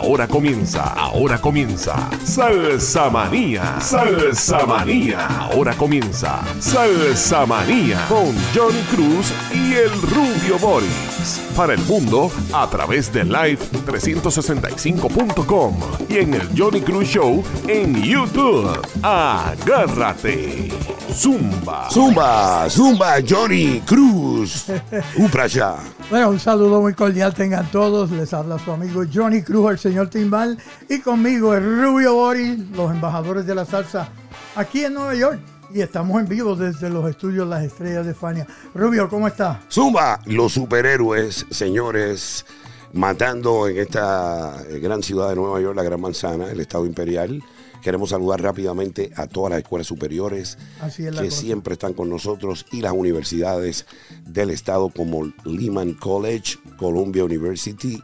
[0.00, 2.08] Ahora comienza, ahora comienza.
[2.24, 5.26] Salsa Manía, Salsa Manía.
[5.26, 11.40] Ahora comienza Salsa Manía con Johnny Cruz y el Rubio Boris.
[11.56, 15.76] Para el mundo a través de live365.com
[16.08, 18.80] y en el Johnny Cruz Show en YouTube.
[19.02, 20.70] Agárrate.
[21.12, 21.88] Zumba.
[21.90, 24.66] Zumba, Zumba, Johnny Cruz.
[25.16, 25.74] Un allá.
[26.10, 28.10] Bueno, un saludo muy cordial tengan todos.
[28.10, 30.56] Les habla su amigo Johnny Cruz, el señor Timbal,
[30.88, 34.08] y conmigo el Rubio Boris, los embajadores de la salsa,
[34.56, 35.38] aquí en Nueva York.
[35.70, 38.46] Y estamos en vivo desde los estudios Las Estrellas de Fania.
[38.74, 39.60] Rubio, ¿cómo está?
[39.70, 42.46] Zumba, los superhéroes, señores,
[42.94, 47.42] matando en esta gran ciudad de Nueva York, la Gran Manzana, el Estado Imperial.
[47.82, 51.30] Queremos saludar rápidamente a todas las escuelas superiores es que cosa.
[51.30, 53.86] siempre están con nosotros y las universidades
[54.26, 58.02] del estado como Lehman College, Columbia University,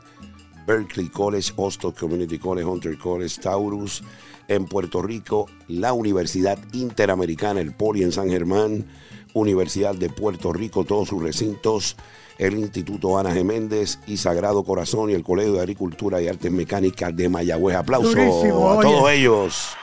[0.67, 4.03] Berkeley College, Hostos Community College, Hunter College, Taurus,
[4.49, 8.85] en Puerto Rico, la Universidad Interamericana, el Poli en San Germán,
[9.33, 11.97] Universidad de Puerto Rico, todos sus recintos,
[12.39, 17.15] el Instituto Ana Geméndez y Sagrado Corazón y el Colegio de Agricultura y Artes Mecánicas
[17.15, 17.77] de Mayagüez.
[17.77, 19.77] Aplausos Durísimo, a todos ellos.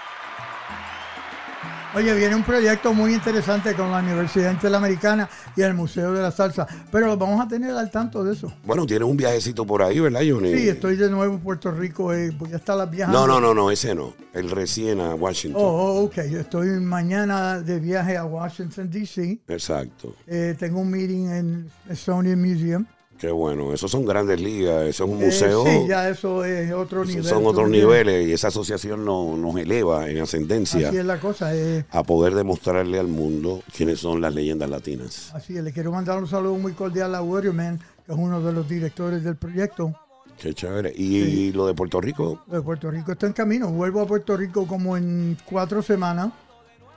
[1.93, 6.31] Oye, viene un proyecto muy interesante con la Universidad Interamericana y el Museo de la
[6.31, 8.49] Salsa, pero los vamos a tener al tanto de eso.
[8.63, 10.53] Bueno, tienes un viajecito por ahí, ¿verdad, Johnny?
[10.53, 13.27] Sí, estoy de nuevo en Puerto Rico, eh, voy a estar viajando.
[13.27, 14.13] No, no, no, no, ese no.
[14.33, 15.61] El recién a Washington.
[15.61, 19.41] Oh, oh, ok, yo estoy mañana de viaje a Washington, D.C.
[19.49, 20.15] Exacto.
[20.27, 22.85] Eh, tengo un meeting en Smithsonian Museum.
[23.21, 23.71] Qué bueno.
[23.71, 24.87] Esos son grandes ligas.
[24.87, 25.63] Eso es un Eh, museo.
[25.63, 27.23] sí, ya eso es otro nivel.
[27.23, 31.55] son otros niveles y esa asociación no- nos eleva en ascendencia Así es la cosa.
[31.55, 35.31] eh, a poder demostrarle al mundo quiénes son las leyendas latinas.
[35.35, 38.53] así es, le quiero mandar un saludo muy cordial a Warriorman, que es uno de
[38.53, 39.93] los directores del proyecto
[40.39, 40.91] Qué chévere.
[40.95, 42.41] ¿Y lo de Puerto Rico?
[42.47, 43.11] de Puerto Rico.
[43.11, 43.69] Está en camino.
[43.69, 46.31] Vuelvo a Puerto Rico como en cuatro semanas.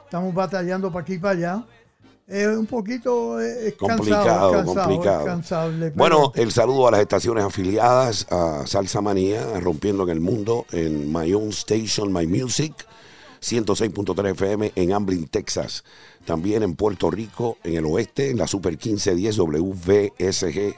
[0.06, 1.64] Estamos batallando para aquí y para allá.
[2.26, 5.92] Es un poquito es Complicado, cansado, es cansado, complicado.
[5.94, 10.64] Bueno, el saludo a las estaciones afiliadas a Salsa Manía, a Rompiendo en el Mundo,
[10.72, 12.72] en My Own Station, My Music,
[13.42, 15.84] 106.3 FM en Amblin, Texas.
[16.24, 20.74] También en Puerto Rico, en el oeste, en la Super 1510 WVSG,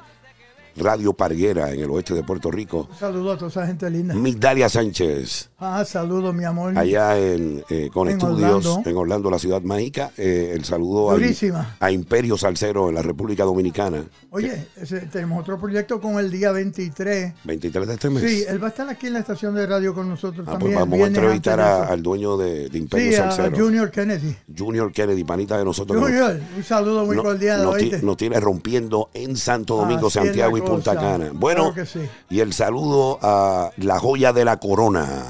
[0.78, 2.88] Radio Parguera, en el oeste de Puerto Rico.
[2.90, 4.14] un saludo a toda esa gente linda.
[4.14, 6.76] Migdalia Sánchez, Ah, saludos, mi amor.
[6.78, 8.90] allá en, eh, con En estudios Orlando.
[8.90, 10.10] en Orlando, la ciudad mágica.
[10.16, 11.76] Eh, el saludo al- Durísima.
[11.80, 14.04] a Imperio Salcero en la República Dominicana.
[14.30, 17.34] Oye, ese- tenemos otro proyecto con el día 23.
[17.44, 18.22] 23 de este mes.
[18.22, 20.74] Sí, él va a estar aquí en la estación de radio con nosotros Ah, pues
[20.74, 20.78] también.
[20.78, 24.36] vamos a entrevistar a- al dueño de, de Imperio Sí, a Salcero, Junior Kennedy.
[24.56, 26.02] Junior Kennedy, panita de nosotros.
[26.02, 27.62] Junior, un saludo muy No- cordial.
[27.62, 30.94] nos, nos tiene rompiendo en Santo Domingo, Así Santiago y Punta.
[30.94, 31.30] Cana.
[31.32, 32.08] Bueno, Claro que sí.
[32.30, 35.24] y el saludo a la joya de la corona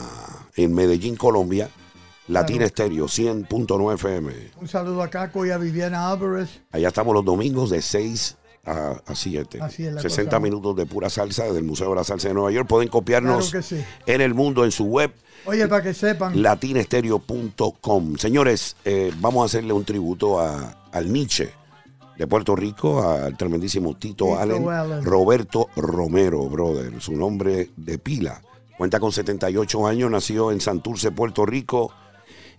[0.56, 1.68] en Medellín, Colombia,
[2.28, 4.32] Latina Estéreo, 100.9 FM.
[4.60, 6.60] Un saludo a Caco y a Viviana Álvarez.
[6.72, 9.60] Allá estamos los domingos de 6 a, a 7.
[9.62, 10.40] Así es la 60 cosa.
[10.40, 12.66] minutos de pura salsa del Museo de la Salsa de Nueva York.
[12.68, 13.84] Pueden copiarnos Claro que sí.
[14.06, 15.12] en el mundo, en su web,
[15.44, 18.16] Oye, para que sepan, latinestereo.com.
[18.16, 21.52] Señores, eh, vamos a hacerle un tributo a, al Nietzsche
[22.18, 25.04] de Puerto Rico, al tremendísimo Tito, Tito Allen, Allen.
[25.04, 28.40] Roberto Romero, brother, su nombre de pila.
[28.78, 31.92] Cuenta con 78 años, nació en Santurce, Puerto Rico,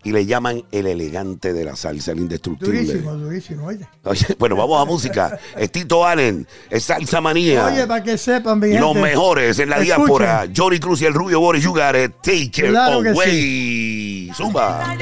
[0.04, 2.84] y le llaman el elegante de la salsa, el indestructible.
[2.86, 3.66] durísimo, durísimo.
[3.66, 5.38] Oye, Oye, bueno, vamos a música.
[5.58, 7.66] Es Tito Allen, es salsa manía.
[7.66, 9.98] oye para que sepan, mi Los gente, mejores en la escuchen.
[9.98, 10.48] diáspora.
[10.56, 12.14] Johnny Cruz y el Rubio Boris got it.
[12.22, 14.32] Take it Claro away.
[14.36, 14.96] Zumba.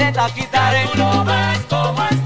[0.00, 0.86] Careta quitaré.
[0.92, 2.19] Tú no ves cómo estoy,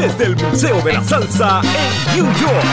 [0.00, 2.64] desde el Museo de la Salsa en New York.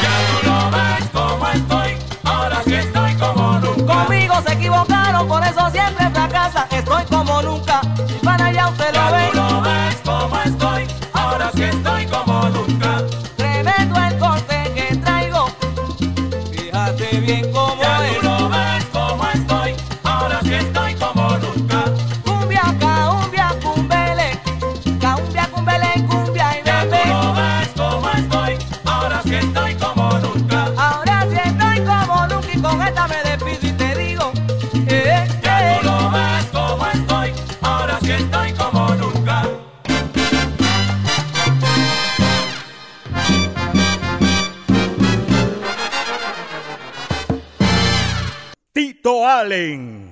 [0.00, 3.94] Ya tú lo ves como estoy, ahora sí estoy como nunca.
[3.94, 6.64] conmigo se equivocaron, por eso siempre fracasan.
[6.70, 7.82] Estoy como nunca,
[8.22, 9.33] para allá usted lo ve.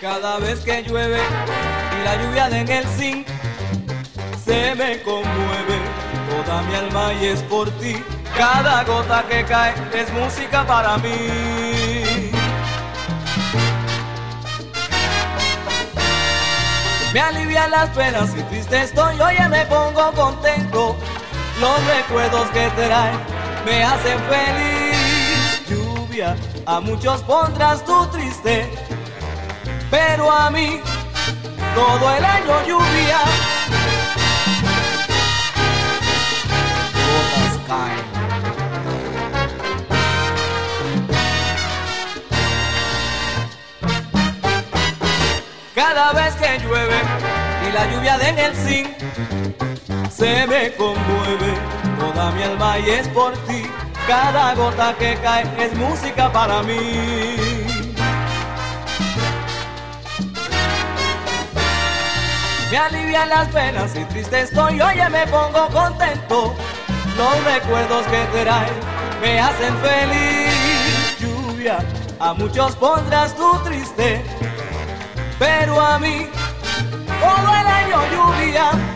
[0.00, 1.20] Cada vez que llueve
[2.16, 3.26] la lluvia en el zinc
[4.44, 5.78] se me conmueve
[6.30, 7.96] toda mi alma y es por ti.
[8.36, 12.30] Cada gota que cae es música para mí.
[17.12, 20.96] Me alivian las penas y triste estoy, oye me pongo contento.
[21.60, 23.18] Los recuerdos que traen
[23.64, 25.62] me hacen feliz.
[25.68, 26.36] Lluvia,
[26.66, 28.70] a muchos pondrás tú triste
[29.94, 30.80] pero a mí
[31.74, 33.18] todo el año lluvia.
[36.94, 38.04] Gotas caen.
[45.74, 47.00] Cada vez que llueve
[47.68, 48.88] y la lluvia de zinc
[50.10, 51.54] se me conmueve
[51.98, 53.64] toda mi alma y es por ti.
[54.06, 57.43] Cada gota que cae es música para mí.
[62.74, 66.56] Me alivian las penas y triste estoy, oye me pongo contento.
[67.16, 68.74] Los recuerdos que traen
[69.20, 71.16] me hacen feliz.
[71.20, 71.78] Lluvia,
[72.18, 74.24] a muchos pondrás tú triste,
[75.38, 76.26] pero a mí
[77.20, 78.93] todo el año lluvia.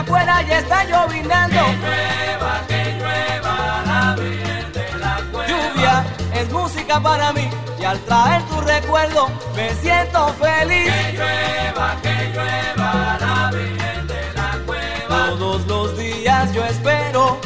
[0.00, 1.64] Afuera ya está llovinando.
[1.66, 5.46] Que llueva, que llueva la Virgen de la Cueva.
[5.48, 7.50] Lluvia es música para mí
[7.80, 10.92] y al traer tu recuerdo me siento feliz.
[10.92, 15.08] Que llueva, que llueva la Virgen de la Cueva.
[15.08, 17.40] Todos los días yo espero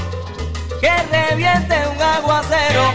[0.80, 2.91] que reviente un aguacero.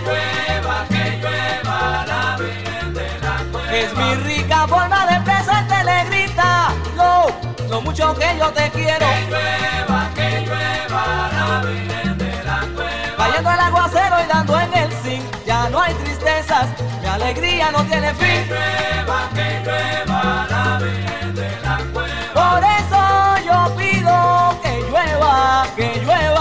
[7.98, 9.08] Mucho que yo te quiero.
[9.08, 13.18] Que llueva, que llueva la Virgen de la Cueva.
[13.18, 15.24] Cayendo el aguacero y dando en el zinc.
[15.46, 16.68] Ya no hay tristezas,
[17.02, 18.48] mi alegría no tiene Que fin.
[18.50, 22.34] llueva, que llueva la Virgen de la Cueva.
[22.36, 26.37] Por eso yo pido que llueva, que llueva.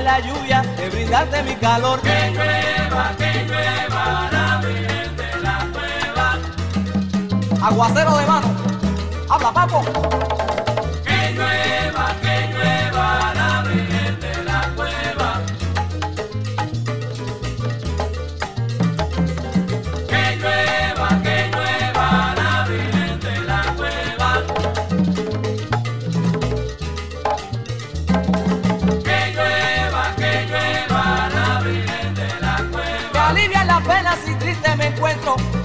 [0.00, 2.00] Cae la lluvia de brindarte mi calor.
[2.00, 6.38] Que llueva, que llueva la Virgen de la Cueva.
[7.66, 8.48] Aguacero de mano,
[9.28, 10.49] habla papo.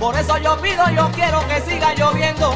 [0.05, 2.55] Por eso yo pido, yo quiero que siga lloviendo.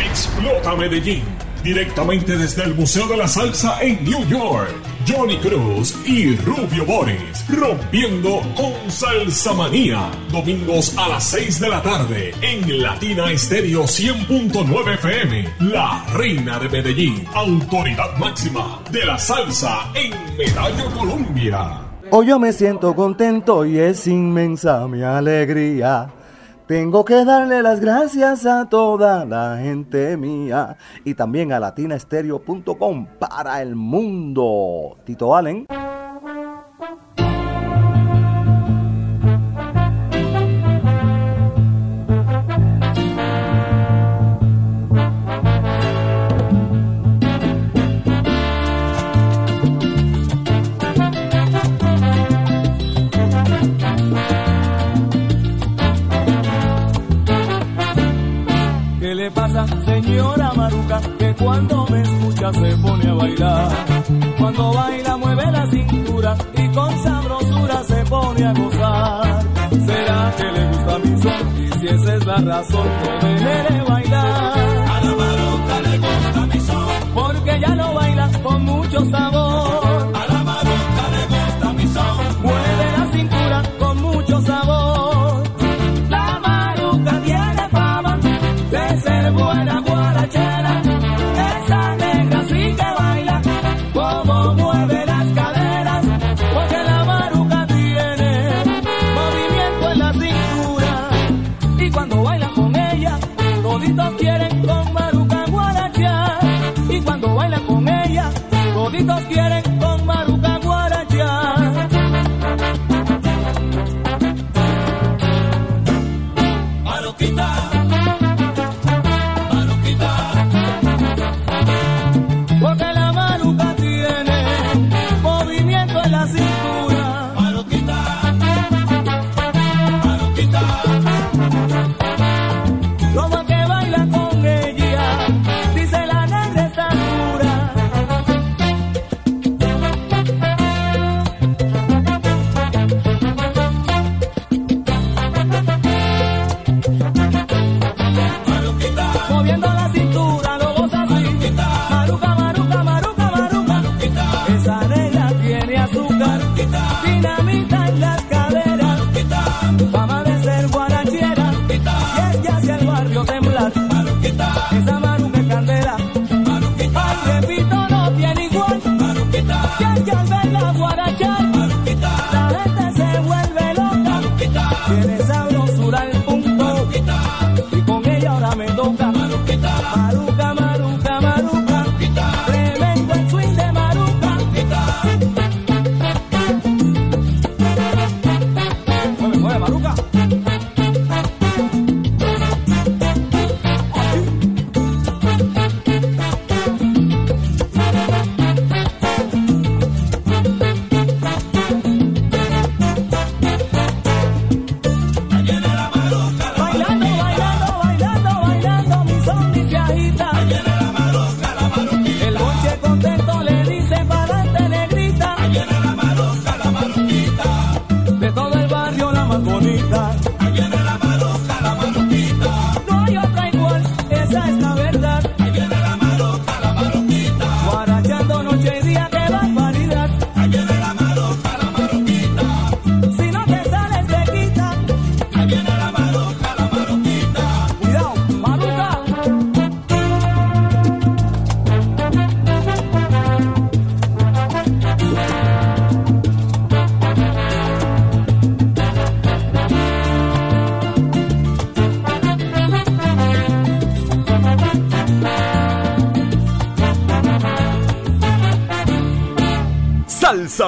[0.00, 1.22] Explota Medellín.
[1.62, 4.74] Directamente desde el Museo de la Salsa en New York.
[5.06, 7.44] Johnny Cruz y Rubio Boris.
[7.50, 10.10] Rompiendo con Salsa Manía.
[10.32, 12.32] Domingos a las 6 de la tarde.
[12.40, 15.44] En Latina Estéreo 100.9 FM.
[15.70, 17.26] La Reina de Medellín.
[17.34, 21.82] Autoridad máxima de la salsa en Medallo Colombia.
[22.10, 26.08] Hoy yo me siento contento y es inmensa mi alegría.
[26.66, 33.60] Tengo que darle las gracias a toda la gente mía y también a latinaestereo.com para
[33.60, 34.96] el mundo.
[35.04, 35.66] Tito Allen.
[60.02, 61.00] Señora Maruca?
[61.18, 63.68] Que cuando me escucha se pone a bailar.
[64.38, 69.42] Cuando baila mueve la cintura y con sabrosura se pone a gozar.
[69.70, 71.64] ¿Será que le gusta mi son?
[71.64, 74.58] Y si esa es la razón, no dejaré bailar.
[74.94, 76.86] A la Maruca le gusta mi son.
[77.14, 79.45] Porque ella lo baila con mucho sabor.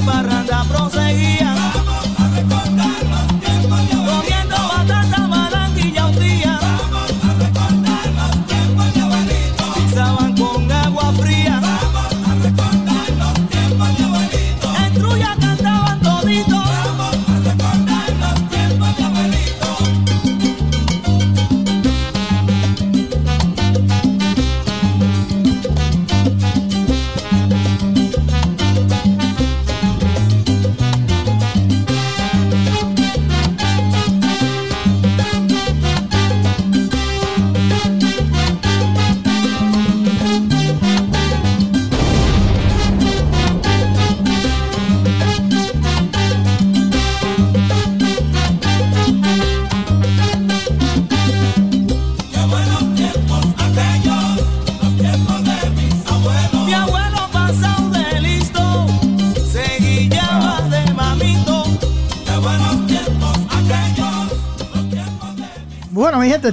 [0.00, 0.87] Parranda proseguía.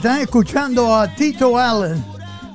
[0.06, 2.06] Están escuchando a Tito Allen.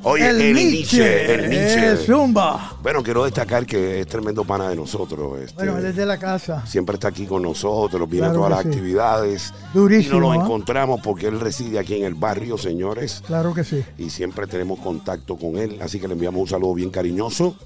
[0.05, 1.97] Oye, el, Nietzsche, el Nietzsche.
[2.07, 2.77] Zumba.
[2.81, 5.41] Bueno, quiero destacar que es tremendo pana de nosotros.
[5.41, 6.65] este, Bueno, él es de la casa.
[6.65, 8.69] siempre está aquí con nosotros, viene a Claro todas que las sí.
[8.79, 9.55] actividades.
[9.75, 10.45] Durísimo, Y nos lo ¿ah?
[10.45, 13.21] encontramos porque él reside aquí en el barrio, señores.
[13.27, 13.85] Claro que sí.
[13.99, 15.81] Y siempre tenemos contacto con él.
[15.83, 17.57] Así que le enviamos un saludo bien cariñoso.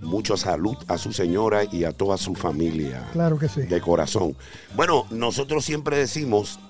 [0.00, 3.08] Mucha salud a su señora y a toda su familia.
[3.12, 3.62] Claro que sí.
[3.62, 4.36] De corazón.
[4.76, 6.60] Bueno, nosotros siempre decimos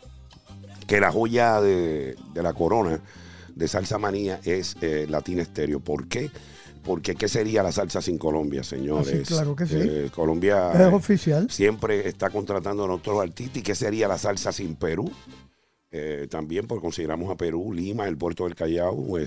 [0.89, 3.01] que la joya de, de la corona
[3.55, 5.79] de Salsa Manía es eh, Latina Estéreo.
[5.79, 6.31] ¿Por qué?
[6.83, 9.09] Porque ¿qué sería la salsa sin Colombia, señores?
[9.13, 9.77] Ah, sí, claro que sí.
[9.79, 11.51] Eh, Colombia Es eh, oficial.
[11.51, 13.59] siempre está contratando a nuestros artistas.
[13.59, 15.11] ¿Y qué sería la salsa sin Perú?
[15.91, 19.19] Eh, también porque consideramos a Perú, Lima, el puerto del Callao.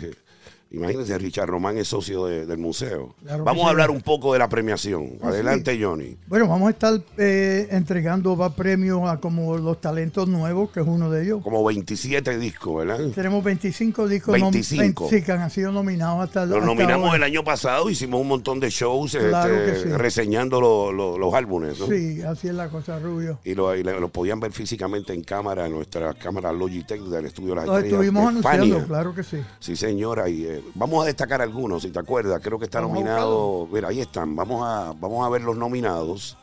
[0.72, 3.14] Eh, imagínense, Richard Román es socio de- del museo.
[3.24, 5.18] Claro Vamos a hablar un poco de la premiación.
[5.22, 6.18] Adelante, Johnny.
[6.28, 11.10] Bueno, vamos a estar eh, entregando premios a como los talentos nuevos, que es uno
[11.12, 11.42] de ellos.
[11.44, 13.00] Como 27 discos, ¿verdad?
[13.14, 15.10] Tenemos 25 discos nom- 25.
[15.10, 17.18] sí, que han sido nominados hasta hasta nominamos ahora.
[17.18, 19.90] el año pasado, hicimos un montón de shows Claro este, sí.
[19.96, 21.80] reseñando lo- lo- los álbumes.
[21.80, 21.88] ¿no?
[21.88, 23.40] Sí, así es la cosa, Rubio.
[23.44, 27.56] Y lo, y lo- podían ver físicamente en cámara, en nuestra cámara Logitech del estudio
[27.56, 28.86] Las Lo Estrellas estuvimos anunciando, Fania.
[28.88, 29.38] claro que sí.
[29.60, 30.30] Sí, señora.
[30.30, 32.40] Y eh, vamos a destacar algunos, si te acuerdas.
[32.44, 33.68] Creo que está nominado.
[33.72, 34.36] Mira, ahí están.
[34.36, 36.38] Vamos a, vamos a ver los nominados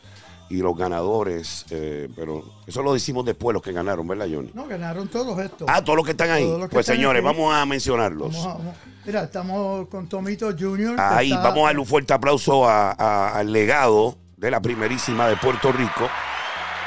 [0.50, 1.66] y los ganadores.
[1.70, 4.50] eh, pero eso lo decimos después, los que ganaron, ¿verdad, Johnny?
[4.54, 5.68] No, ganaron todos estos.
[5.70, 6.44] Ah, todos los que están ahí.
[6.44, 8.32] Que Pues están señores, vamos a mencionarlos.
[8.32, 10.98] Vamos a- vamos- mira, estamos con Tomito Junior.
[10.98, 15.28] Ahí está- vamos a darle un fuerte aplauso a- a- al legado de la primerísima
[15.28, 16.08] de Puerto Rico,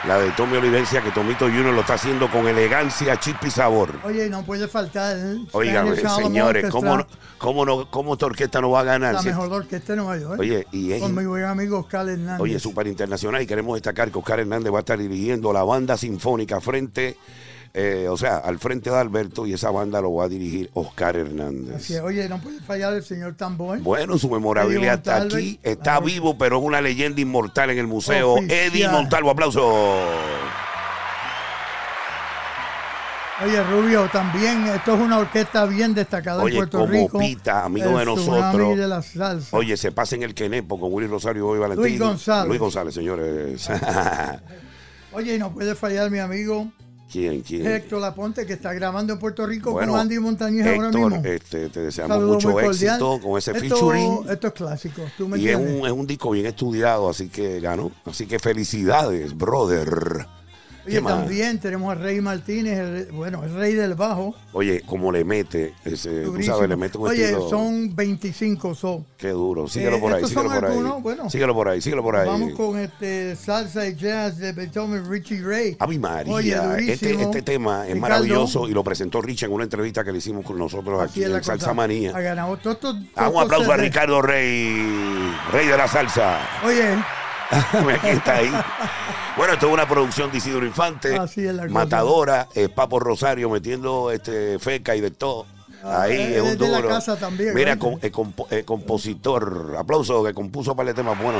[0.08, 3.94] la de Tommy Olivencia, que Tomito Junior lo está haciendo con elegancia, chip y sabor.
[4.04, 5.16] Oye, no puede faltar.
[5.18, 5.38] ¿eh?
[5.52, 9.14] Oigan, Alamo señores, ¿cómo, no- cómo, no, ¿cómo esta orquesta no va a ganar?
[9.14, 10.40] La mejor orquesta de Nueva York.
[10.40, 12.42] Oye, y es- Con mi buen amigo Oscar Hernández.
[12.42, 15.96] Oye, súper internacional y queremos destacar que Oscar Hernández va a estar dirigiendo la banda
[15.98, 17.16] sinfónica frente,
[17.74, 21.16] eh, o sea, al frente de Alberto y esa banda lo va a dirigir Oscar
[21.16, 21.76] Hernández.
[21.78, 22.02] Así es.
[22.02, 23.80] Oye, no puede fallar el señor Tamboy.
[23.80, 26.06] Bueno, su memorabilidad está aquí, está Claro.
[26.06, 28.34] vivo, pero es una leyenda inmortal en el museo.
[28.34, 28.60] Oficial.
[28.60, 29.98] Eddie Montalvo, aplauso.
[33.44, 37.18] Oye, Rubio, también, esto es una orquesta bien destacada Oye, en Puerto como Rico.
[37.18, 38.50] Pita, amigo de nosotros.
[38.52, 39.58] tsunami de la salsa.
[39.58, 41.84] Oye, se pasa en el Quenepo con Willy Rosario y Valentín.
[41.88, 42.48] Luis González.
[42.48, 43.68] Luis González, señores.
[45.14, 46.72] Oye, y no puede fallar mi amigo
[47.12, 47.68] ¿Quién, quién?
[47.68, 51.26] Héctor Laponte, que está grabando en Puerto Rico Bueno, con Andy Montañez ahora Héctor, mismo.
[51.26, 54.30] este, te deseamos Saludo mucho éxito con ese esto, featuring.
[54.30, 57.60] Esto es clásico, tú me Y es un, es un disco bien estudiado, así que
[57.60, 57.92] ganó.
[58.06, 60.26] Así que felicidades, brother.
[60.86, 61.14] ¿Qué Oye, más?
[61.20, 64.34] también tenemos a Rey Martínez, el- bueno, el rey del bajo.
[64.54, 67.50] Oye, como le mete, ese, tú sabes, le mete un Oye, estilo.
[67.50, 69.06] son 25 son.
[69.18, 69.68] Qué duro.
[69.68, 70.78] Síguelo Eh, por ahí, síguelo por ahí.
[71.02, 71.30] bueno.
[71.30, 72.28] síguelo por ahí, síguelo por ahí.
[72.28, 75.78] Vamos con este salsa y jazz de Beethoven Richie Ray.
[75.80, 79.64] Ave María, Oye, este, este tema es Ricardo, maravilloso y lo presentó Rich en una
[79.66, 81.74] entrevista que le hicimos con nosotros aquí la en Salsa.
[81.74, 82.12] Manía.
[82.16, 83.78] Ha ganado todos estos- todos Ah, un aplauso a.
[83.78, 84.76] Ricardo Rey,
[85.52, 86.40] rey de la salsa.
[86.66, 86.96] Oye,
[87.96, 88.52] Aquí está ahí.
[89.38, 91.74] Bueno, esto es una producción de Isidro Infante, Así es la cosa.
[91.74, 95.46] Matadora, eh, Papo Rosario metiendo este feca y de todo.
[95.84, 96.90] Ah, Ahí es un la duro.
[96.90, 101.40] casa también, Mira, eh, compositor, aplauso que compuso para el tema bueno.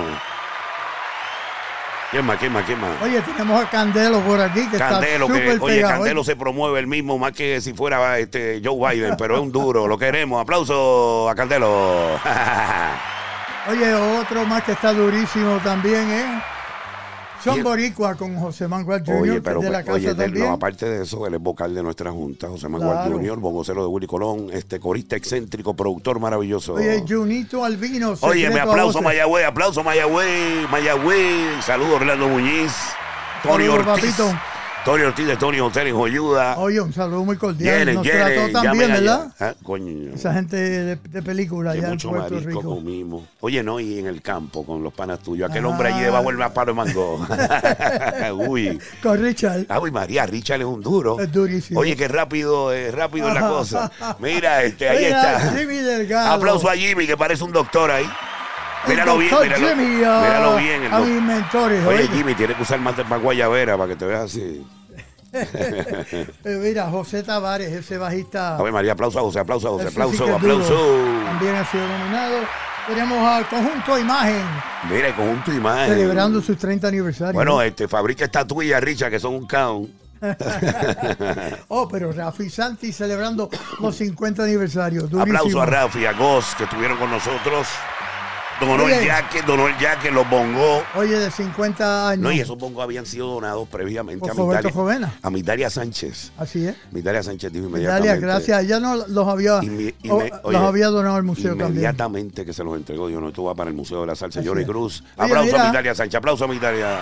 [2.12, 2.38] ¿Quién más?
[2.40, 2.66] ¿Quién más?
[2.66, 3.02] ¿Quién más?
[3.02, 5.94] Oye, tenemos a Candelo por aquí que Candelo, está que oye, pegado.
[5.94, 9.52] Candelo se promueve el mismo más que si fuera este Joe Biden, pero es un
[9.52, 10.42] duro, lo queremos.
[10.42, 12.20] Aplauso a Candelo.
[13.70, 16.42] Oye, otro más que está durísimo también, ¿eh?
[17.44, 17.64] Son.
[17.64, 20.46] Boricua con José Manuel Jr., Oye, pero de la casa oye, también.
[20.46, 23.12] no, aparte de eso, él es vocal de nuestra junta, José Manuel Claro.
[23.14, 26.74] Junior, bongocero de Willy Colón, este corista excéntrico, productor maravilloso.
[26.76, 28.14] Oye, Junito Albino.
[28.22, 29.02] Oye, me aplauso.
[29.02, 32.74] Mayagüez, aplauso Mayagüez, Mayagüez, saludos Orlando Muñiz,
[33.42, 34.40] Tony Saludos, Ortiz, papito.
[34.84, 36.58] Tony Ortiz de Tony Hotel en Joyuda.
[36.58, 37.76] Oye, un saludo muy cordial.
[37.86, 38.92] Vienen, Nos trató también.
[38.92, 39.32] ¿verdad?
[39.40, 40.16] Ah, Coño.
[40.16, 42.76] Esa gente de, de película allá en mucho Puerto marisco Rico.
[42.76, 43.24] comimos.
[43.42, 45.52] Oye, no, y en el campo con los panas tuyos.
[45.52, 45.68] Aquel Ah.
[45.68, 47.28] hombre allí debajo del palo de mango.
[48.48, 48.80] Uy.
[49.04, 49.66] Con Richard.
[49.70, 51.20] Ay, María, Richard es un duro.
[51.20, 51.80] Es durísimo.
[51.80, 53.92] Oye, qué rápido, eh, rápido es la cosa.
[54.18, 55.58] Mira, este, ahí Mira, está.
[55.60, 56.32] Jimmy Delgado.
[56.32, 58.10] Aplauso a Jimmy, que parece un doctor ahí.
[58.88, 60.84] Míralo bien, míralo, Jimmy, ah, míralo bien.
[60.84, 61.86] el a mis mentores.
[61.86, 62.08] Oye, oye.
[62.10, 64.66] Jimmy, tienes que usar más, más guayabera para que te veas así.
[65.34, 68.58] Eh, mira, José Tavares, ese bajista.
[68.58, 70.74] A ver, María, aplauso a José, aplauso a José, sí aplauso, aplauso.
[71.26, 72.40] También ha sido nominado.
[72.86, 74.44] Tenemos al conjunto Imagen,
[74.90, 75.88] Mira, el conjunto imagen.
[75.94, 77.34] celebrando su 30 aniversario.
[77.34, 79.90] Bueno, este, fabrica estatuillas, Richard, que son un count.
[81.70, 85.10] Oh, pero Rafi Santi celebrando los 50 aniversarios.
[85.10, 85.38] Durísimo.
[85.38, 87.68] Aplauso a Rafi, a Goss, que estuvieron con nosotros.
[88.62, 89.08] Donó el Oye.
[89.08, 90.84] jaque, donó el jaque, los bongó.
[90.96, 92.22] Oye, de 50 años.
[92.24, 95.14] No, y esos bongos habían sido donados previamente Por a Roberto Mitalia, Fovena.
[95.22, 96.32] a Mitalia Sánchez.
[96.38, 96.76] Así es.
[96.92, 98.08] Mitalia Sánchez dijo inmediatamente.
[98.10, 98.64] Dalia, gracias.
[98.64, 101.50] Ella no los había, Y me- y o- me- oye, los había donado al museo
[101.50, 101.70] también.
[101.72, 104.40] Inmediatamente que se los entregó, yo no, esto va para el Museo de la Salsa.
[104.40, 104.68] Así Johnny es.
[104.68, 105.04] Cruz.
[105.18, 105.64] Oye, Aplauso mira.
[105.64, 107.00] a Mitalia Sánchez, aplauso a Mitalia.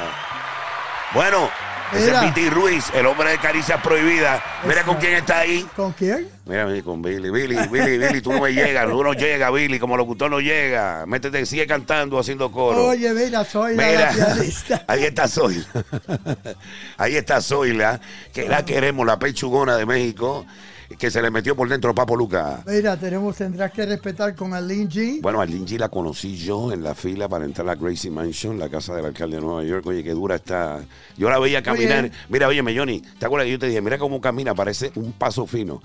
[1.14, 1.50] Bueno,
[1.94, 4.42] ese es Viti Ruiz, el hombre de caricias prohibidas.
[4.66, 5.66] Mira con quién está ahí.
[5.76, 6.28] ¿Con quién?
[6.46, 9.98] Mira, con Billy, Billy, Billy, Billy, tú no me llegas, tú no llegas, Billy, como
[9.98, 11.06] locutor no llega.
[11.06, 12.86] Métete, sigue cantando, haciendo coro.
[12.88, 14.84] Oye, mira, soy la, Mira, pianista.
[14.88, 15.66] ahí está Zoila.
[16.98, 18.00] ahí está Zoila,
[18.34, 20.46] que la queremos, la pechugona de México,
[20.98, 22.64] que se le metió por dentro Papo Luca.
[22.66, 25.22] Mira, tenemos, tendrás que respetar con Aline G.
[25.22, 28.70] Bueno, a Lindsay la conocí yo en la fila para entrar a Gracie Mansion, la
[28.70, 29.86] casa del alcalde de Nueva York.
[29.86, 30.80] Oye, qué dura está.
[31.16, 32.06] Yo la veía caminar.
[32.06, 32.12] Oye.
[32.30, 34.56] Mira, oye, Johnny, ¿te acuerdas que yo te dije, mira cómo camina?
[34.56, 35.82] Parece un paso fino.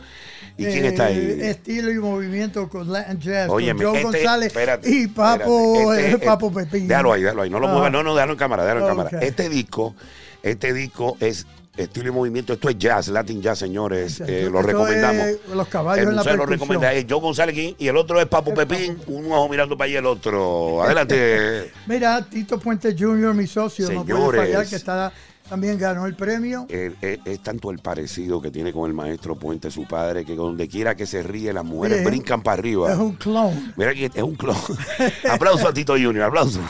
[0.56, 1.38] ¿Y quién Eh, está ahí?
[1.42, 3.50] Estilo y movimiento con Latin Jazz.
[3.50, 6.88] Oye, con Joe este- González espérate, y Papo, espérate, eh, este- Papo este- Pepín.
[6.88, 7.50] Déjalo ahí, déjalo ahí.
[7.50, 7.72] No lo Ah.
[7.72, 9.18] muevas, no, no, déjalo en cámara, déjalo en cámara.
[9.20, 9.94] Este disco,
[10.42, 12.52] este disco es estilo y movimiento.
[12.52, 14.20] Esto es jazz, Latin jazz, señores.
[14.26, 15.26] Eh, lo recomendamos.
[15.26, 18.26] es los caballos el en la lo recomienda es Joe González y el otro es
[18.26, 20.82] Papo Pepín, un ojo mirando para allá el otro.
[20.82, 21.72] Adelante.
[21.87, 24.40] Mira, Tito Puente Jr., mi socio, no puede Señores.
[24.40, 25.12] fallar, que está,
[25.48, 26.66] también ganó el premio.
[26.68, 30.35] El- es, es tanto el parecido que tiene con el maestro Puente, su padre, que
[30.35, 32.92] donde quiera que se ríe, las mujeres brincan para arriba.
[32.92, 33.72] Es un clon.
[33.76, 34.57] Mira que es un clon.
[35.30, 36.61] aplauso a Tito Junior, aplauso.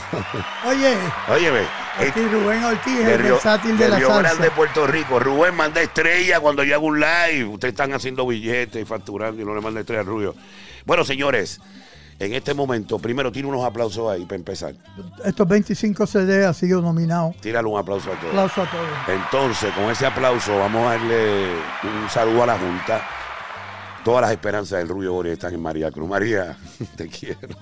[0.67, 0.93] Oye,
[1.29, 1.61] Óyeme.
[1.99, 4.29] aquí Rubén Ortiz, el Río, versátil de, de la Río salsa.
[4.33, 5.19] Grande, Puerto Rico.
[5.19, 7.45] Rubén manda estrella cuando yo hago un live.
[7.45, 10.35] Ustedes están haciendo billetes y facturando y no le manda estrella a Rubio.
[10.85, 11.59] Bueno, señores,
[12.17, 14.73] en este momento, primero tiene unos aplausos ahí para empezar.
[15.23, 17.33] Estos 25 CD ha sido nominado.
[17.41, 18.29] Tírale un aplauso a todos.
[18.29, 18.87] Aplauso a todos.
[19.07, 21.51] Entonces, con ese aplauso, vamos a darle
[21.83, 23.01] un saludo a la Junta.
[24.05, 26.07] Todas las esperanzas del Rubio Boris están en María Cruz.
[26.07, 26.55] María,
[26.95, 27.55] te quiero.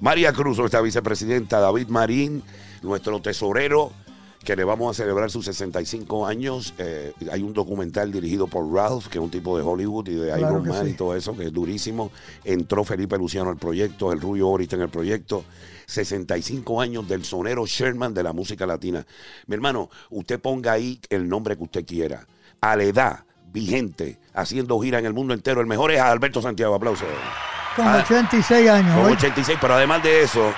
[0.00, 2.42] María Cruz, nuestra vicepresidenta, David Marín,
[2.82, 3.92] nuestro tesorero,
[4.44, 6.74] que le vamos a celebrar sus 65 años.
[6.78, 10.26] Eh, hay un documental dirigido por Ralph, que es un tipo de Hollywood y de
[10.36, 10.90] Claro Iron Man sí.
[10.90, 12.10] y todo eso, que es durísimo.
[12.44, 15.44] Entró Felipe Luciano al proyecto, el Rubio Boris está en el proyecto.
[15.86, 19.06] 65 años del sonero Sherman de la música latina.
[19.46, 22.26] Mi hermano, usted ponga ahí el nombre que usted quiera.
[22.60, 26.74] A la edad vigente, haciendo gira en el mundo entero, el mejor es Alberto Santiago.
[26.74, 27.06] Aplausos.
[27.76, 28.94] Con Ah, 86 años.
[28.96, 29.14] Con oye.
[29.16, 30.52] 86, pero además de eso,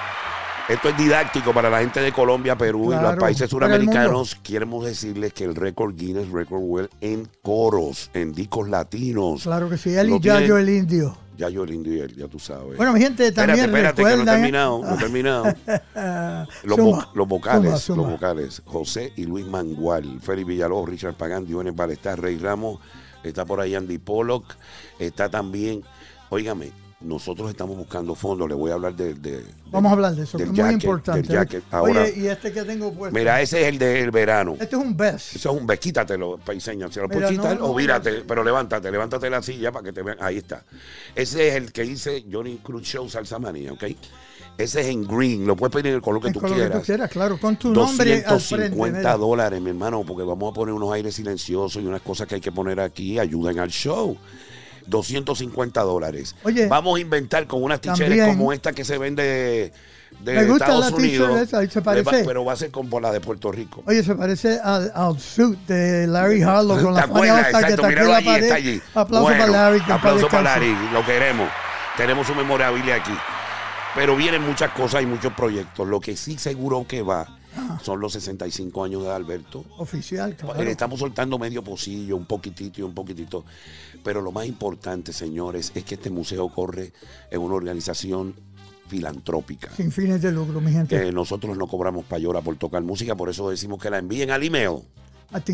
[0.69, 4.35] esto es didáctico para la gente de Colombia, Perú y los países suramericanos.
[4.37, 9.45] Queremos decirles que el récord Guinness Record World en coros, en discos latinos.
[9.45, 9.95] Claro que sí.
[9.95, 11.17] Él y Yayo el indio.
[11.37, 12.79] Ya yo el indio y él, ya tú sabes.
[12.79, 14.37] Bueno, mi gente, espérate, también espérate, que no he recuerdan...
[14.37, 15.45] terminado, no he terminado.
[16.65, 18.03] Los, suma, vo- los vocales, suma, suma.
[18.03, 18.63] los vocales.
[18.65, 22.79] José y Luis Mangual, Félix Villalobos, Richard Pagán, Diones Balestar, Rey Ramos,
[23.23, 24.55] está por ahí Andy Pollock,
[24.99, 25.85] está también,
[26.31, 26.73] óigame,
[27.07, 30.37] nosotros estamos buscando fondos, le voy a hablar de, de- Vamos a hablar de eso,
[30.39, 31.63] que es muy jacket, importante.
[31.71, 33.17] Ahora, Oye, y este que tengo puesto.
[33.17, 34.57] mira, ese es el del verano.
[34.59, 35.37] Este es un best.
[35.37, 36.91] Eso es un ves, quítatelo, paiseña.
[36.91, 39.93] Si lo puedes quitar no, o no, vírate, pero levántate, levántate la silla para que
[39.93, 40.19] te vean.
[40.21, 40.65] Ahí está.
[41.15, 43.85] Ese es el que dice Johnny Cruz Show Salsa Manía, ¿ok?
[44.59, 46.81] Ese es en green, lo puedes pedir en el color que tú que quieras.
[46.81, 48.67] tú quieras, claro, con tu nombre al frente.
[48.71, 49.17] 250 mira.
[49.19, 52.41] dólares, mi hermano, porque vamos a poner unos aires silenciosos y unas cosas que hay
[52.41, 54.17] que poner aquí, ayuden al show.
[54.87, 56.35] 250 dólares.
[56.45, 59.73] Oye, Vamos a inventar con unas también- como esta que se vende
[60.21, 61.41] de, Me gusta Estados la Unidos.
[61.41, 62.25] esa, y se parece.
[62.25, 63.83] pero va a ser como la de Puerto Rico.
[63.87, 67.87] Oye, se parece al, al suit de Larry Harlow con ¿Te la que Exacto, está
[67.89, 68.83] aquí la allí, está allí.
[68.95, 69.83] Aplauso Bueno, para Larry.
[69.93, 70.43] Aplauso para.
[70.43, 71.49] Larry, lo queremos.
[71.97, 73.13] Tenemos su memorabilia aquí.
[73.95, 75.87] Pero vienen muchas cosas y muchos proyectos.
[75.89, 77.27] Lo que sí seguro que va
[77.83, 79.65] son los 65 años de Alberto.
[79.79, 80.63] Oficial, Le claro.
[80.63, 83.45] estamos soltando medio pocillo, un poquitito y un poquitito.
[84.03, 86.93] Pero lo más importante, señores, es que este museo corre
[87.31, 88.35] en una organización
[88.89, 89.71] filantrópica.
[89.77, 91.11] Sin fines de lucro, mi gente.
[91.13, 94.83] Nosotros no cobramos payola por tocar música, por eso decimos que la envíen al email.
[95.33, 95.45] at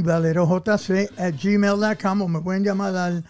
[1.42, 3.24] gmail.com o me pueden llamar al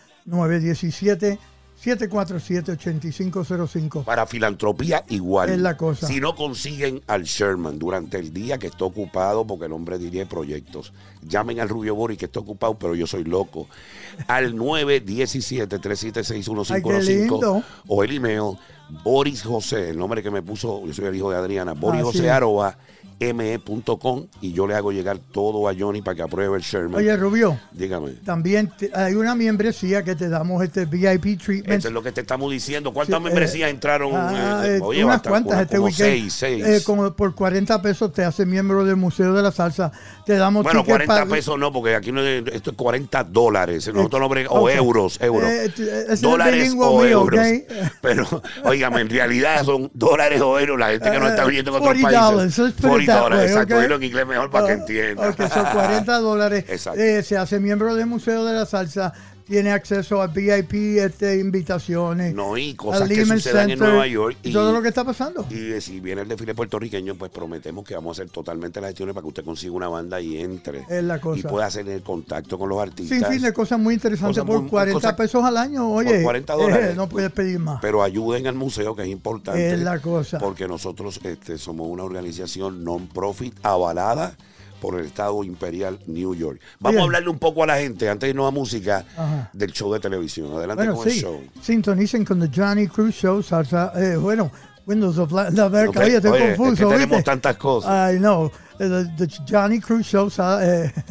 [1.82, 4.04] 917-747-8505.
[4.04, 5.50] Para filantropía igual.
[5.50, 6.06] Es la cosa.
[6.06, 10.26] Si no consiguen al Sherman durante el día que está ocupado, porque el hombre diría
[10.28, 10.92] proyectos,
[11.22, 13.68] llamen al Rubio Boris que está ocupado, pero yo soy loco.
[14.26, 17.62] Al 917-376-1505 Ay, qué lindo.
[17.86, 18.56] o el email
[19.04, 22.10] Boris José, el nombre que me puso, yo soy el hijo de Adriana, Boris Así
[22.12, 22.30] José es.
[22.32, 22.76] arroba
[23.32, 26.96] me.com y yo le hago llegar todo a Johnny para que apruebe el Sherman.
[26.96, 28.12] Oye, Rubio, Dígame.
[28.24, 31.78] también te- hay una membresía que te damos este VIP treatment.
[31.78, 32.92] Eso es lo que te estamos diciendo.
[32.92, 34.12] ¿Cuántas Sí, membresías eh, entraron?
[34.14, 36.08] Ah, Eh, eh, oye, unas cuantas una- este como weekend.
[36.10, 36.64] seis, seis.
[36.66, 39.92] Eh, como por 40 pesos te hace miembro del Museo de la Salsa.
[40.26, 43.24] Te damos Bueno, tickets 40 pa- pesos no, porque aquí no es, esto es 40
[43.24, 43.86] dólares.
[43.92, 45.48] Nosotros no brega- o euros, euros.
[45.48, 45.70] Eh,
[46.20, 47.40] dólares o mío, euros.
[48.00, 48.26] Pero,
[48.64, 50.78] óigame, en realidad son dólares o euros.
[50.78, 52.74] La gente que no está Eh, viendo en otros 40 países.
[53.20, 53.74] Dollars, let's put it 40 that dólares, way, exacto.
[53.76, 53.82] ok?
[53.82, 55.28] Dilo en inglés mejor para que Ah, entienda.
[55.28, 56.64] Ok, son 40 dólares.
[56.68, 57.00] Exacto.
[57.00, 59.12] Eh, se hace miembro del Museo de la Salsa.
[59.46, 62.34] Tiene acceso a VIP, este, invitaciones.
[62.34, 64.36] No, y cosas que sucedan en Center, Nueva York.
[64.42, 65.46] y todo lo que está pasando.
[65.50, 68.88] Y eh, si viene el desfile puertorriqueño, pues prometemos que vamos a hacer totalmente las
[68.90, 70.86] gestiones para que usted consiga una banda y entre.
[70.88, 71.40] Es la cosa.
[71.40, 73.18] Y pueda hacer el contacto con los artistas.
[73.18, 75.90] Sin fin de cosas muy interesantes Cosas por muy- 40 cosas- pesos al año.
[75.90, 76.90] Oye, 40 dólares.
[76.92, 77.80] eh, no puedes pedir más.
[77.82, 79.74] Pero ayuden al museo, que es importante.
[79.74, 80.38] Es la cosa.
[80.38, 84.36] Porque nosotros este, somos una organización non-profit avalada
[84.82, 86.60] por el Estado Imperial New York.
[86.80, 87.00] Vamos Oye.
[87.00, 89.48] a hablarle un poco a la gente, antes de irnos a música, Ajá.
[89.52, 90.52] del show de televisión.
[90.52, 91.20] Adelante Bueno, con el sí.
[91.20, 91.40] show.
[91.62, 93.92] Sintonicen con The Johnny Cruz Show, salsa.
[93.94, 94.50] eh, bueno,
[94.84, 96.00] Windows of la, la Verca.
[96.00, 96.88] Ok, Oye, estoy oye, es que confuso.
[96.88, 97.22] tenemos ¿viste?
[97.22, 98.12] tantas cosas.
[98.12, 98.50] I know.
[98.78, 100.28] The, the Johnny Cruz Show.
[100.60, 100.92] eh,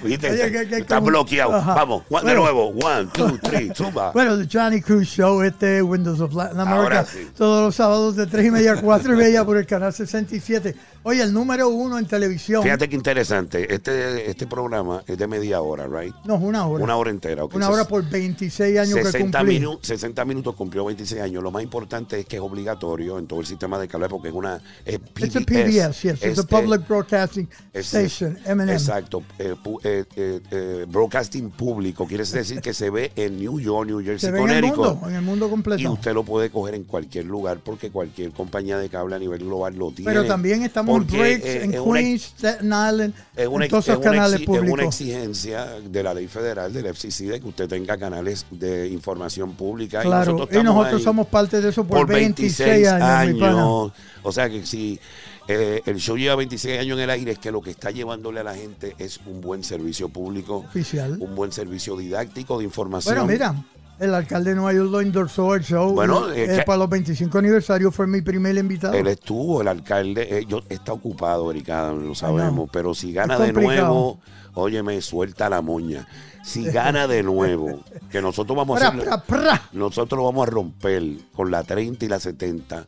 [0.00, 1.54] que- que Está bloqueado.
[1.54, 1.74] Ajá.
[1.74, 2.40] Vamos, one- de Bueno.
[2.42, 2.68] nuevo.
[2.84, 4.12] One, two, three, zumba.
[4.14, 7.28] Bueno, The Johnny Cruz Show, este Windows of Latin America, sí.
[7.36, 10.74] todos los sábados de 3 y media a 4 y media por el canal 67.
[11.04, 12.62] Oye, el número uno en televisión.
[12.62, 13.74] Fíjate qué interesante.
[13.74, 16.14] Este, este programa es de media hora, ¿right?
[16.24, 16.84] No, es una hora.
[16.84, 17.42] Una hora entera.
[17.44, 17.54] ok.
[17.56, 19.58] Una hora por 26 años que 60, cumplí.
[19.60, 21.42] minu- 60 minutos cumplió 26 años.
[21.42, 24.34] Lo más importante es que es obligatorio en todo el sistema de cable porque es
[24.34, 26.24] una es It's a PBS, yes.
[26.30, 28.72] It's a Este, Public Broadcasting Station, M&M.
[28.72, 29.22] Exacto.
[29.38, 32.06] eh, eh, eh, eh, broadcasting público.
[32.06, 34.86] Quiere decir que se ve en New York, New Jersey, Se ve en el Connecticut.
[34.94, 35.92] mundo, en el mundo Y completo.
[35.92, 39.74] usted lo puede coger en cualquier lugar porque cualquier compañía de cable a nivel global
[39.76, 40.10] lo tiene.
[40.10, 43.92] Pero también estamos en Breaks, eh, en Queens, Staten Island, es una, en todos es
[43.94, 44.84] esos canales exi- es una públicos.
[45.00, 50.02] exigencia de la ley federal del FCC de que usted tenga canales de información pública.
[50.02, 53.34] Claro, y nosotros, y nosotros somos parte de eso por, por 26 años.
[53.34, 53.52] mi pana.
[53.62, 53.92] años.
[54.22, 54.98] O sea que si
[55.48, 58.40] eh, el show lleva 26 años en el aire, es que lo que está llevándole
[58.40, 61.16] a la gente es un buen servicio público, Oficial.
[61.20, 63.14] un buen servicio didáctico de información.
[63.14, 63.54] Bueno, mira,
[63.98, 65.92] el alcalde de Nueva York lo endorsó el show.
[65.92, 68.94] Bueno, eh, es que- para los 25 aniversarios fue mi primer invitado.
[68.94, 73.52] Él estuvo, el alcalde, eh, yo, está ocupado, Ericada, lo sabemos, pero si gana de
[73.52, 74.20] nuevo,
[74.54, 76.06] óyeme, suelta la moña.
[76.44, 79.62] Si gana de nuevo, que nosotros vamos a Pra, hacer, pra, pra.
[79.72, 81.02] nosotros lo vamos a romper
[81.34, 82.84] con la 30 y la 70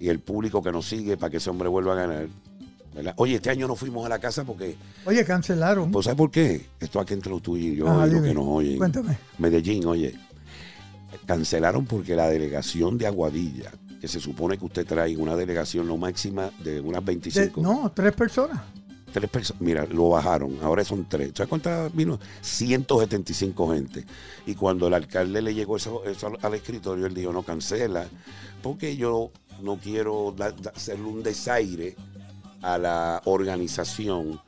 [0.00, 2.28] y el público que nos sigue para que ese hombre vuelva a ganar.
[2.94, 3.14] ¿verdad?
[3.16, 5.90] Oye, este año no fuimos a la casa porque, Oye, cancelaron.
[5.90, 6.64] pues ¿sabes por qué?
[6.78, 8.78] Esto aquí entre los tuyos y yo Ajá, y los que nos oyen.
[8.78, 9.18] Cuéntame.
[9.38, 10.14] Medellín, oye,
[11.26, 13.70] cancelaron porque la delegación de Aguadilla,
[14.00, 17.60] que se supone que usted trae una delegación no máxima de unas De- 25.
[17.60, 18.60] no, tres personas.
[19.12, 19.62] Tres personas.
[19.62, 20.58] Mira, lo bajaron.
[20.60, 21.30] Ahora son tres.
[21.34, 22.18] ¿Sabes cuántas vino?
[22.42, 24.04] 175 gente.
[24.46, 26.02] Y cuando el alcalde le llegó eso,
[26.42, 28.06] al escritorio, él dijo, no cancela,
[28.62, 29.30] porque yo
[29.62, 30.34] no quiero
[30.74, 31.96] hacerle un desaire
[32.62, 34.40] a la organización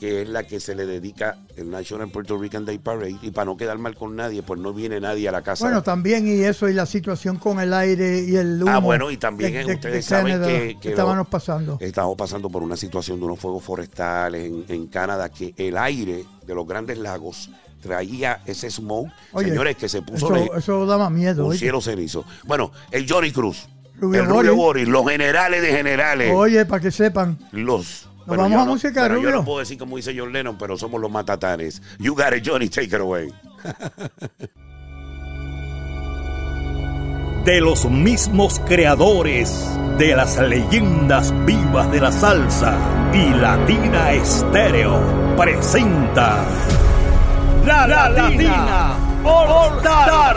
[0.00, 3.44] que es la que se le dedica el National Puerto Rican Day Parade y para
[3.44, 5.64] no quedar mal con nadie, pues no viene nadie a la casa.
[5.64, 8.72] Bueno, también y eso y la situación con el aire y el humo.
[8.72, 11.76] Ah, bueno, y también, ustedes saben Canadá que- que estábamos pasando.
[11.80, 16.24] Estamos pasando por una situación de unos fuegos forestales en, en Canadá, que el aire
[16.44, 17.48] de los grandes lagos
[17.80, 21.46] traía ese smoke, Oye, señores, que se puso Eso, de- eso daba miedo.
[21.46, 22.24] un cielo cenizo.
[22.44, 23.68] Bueno, el Johnny Cruz,
[24.02, 24.88] Rubio el Rubio Boris.
[24.88, 27.38] Los generales de generales, Oye, para que sepan.
[27.52, 28.08] los...
[28.26, 31.00] Nos vamos a no- música, yo no puedo decir como dice John Lennon, pero somos
[31.00, 31.82] los matatanes.
[31.98, 33.32] You got it, Johnny, take it away.
[37.44, 39.66] de los mismos creadores
[39.98, 42.76] de las leyendas vivas de la salsa
[43.12, 45.00] y Latina Estéreo
[45.36, 46.44] presenta
[47.66, 50.36] La, Latina, All Star.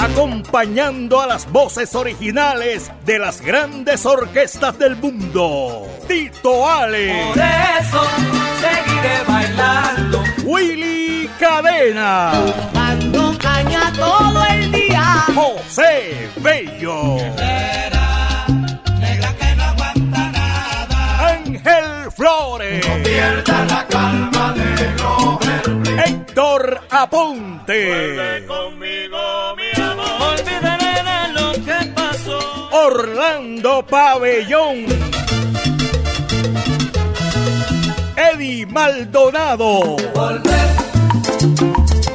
[0.00, 5.86] Acompañando a las voces originales de las grandes orquestas del mundo.
[6.08, 7.26] Tito Ale.
[7.28, 8.02] Por eso
[8.60, 10.24] seguiré bailando.
[10.44, 12.32] Willy Cadena.
[12.72, 15.24] Dando caña todo el día.
[15.34, 17.16] José Bello.
[18.98, 21.28] Negra que no aguanta nada.
[21.28, 22.86] Ángel Flores.
[23.04, 24.70] Pierda la calma de
[26.30, 28.44] Héctor Aponte.
[28.46, 29.49] conmigo,
[32.82, 34.86] Orlando Pabellón.
[38.16, 39.96] Eddie Maldonado.
[40.14, 40.68] Volver.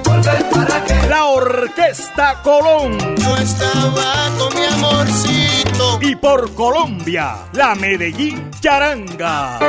[0.04, 1.08] Volver para que.
[1.08, 2.98] La Orquesta Colón.
[3.16, 6.00] Yo estaba con mi amorcito.
[6.02, 9.60] Y por Colombia, la Medellín Charanga.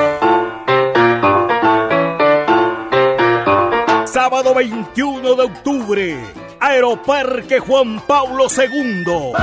[4.06, 6.18] Sábado 21 de octubre,
[6.58, 9.34] Aeroparque Juan Pablo II.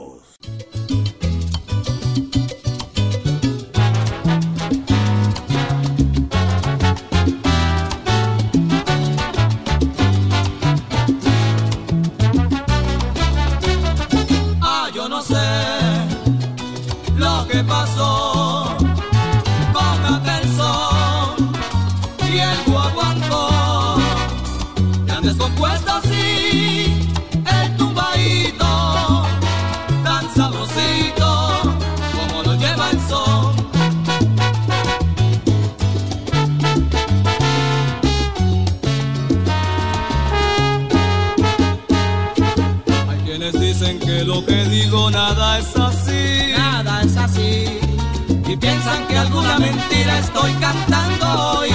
[44.40, 46.54] Lo que digo nada es así.
[46.56, 47.80] Nada es así.
[48.48, 51.26] Y piensan que alguna mentira estoy cantando
[51.58, 51.70] hoy.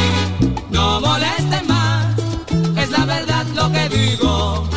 [0.71, 2.07] No molesten más,
[2.77, 4.69] es la verdad lo que digo.